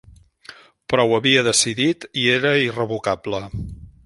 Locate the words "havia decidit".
1.17-2.09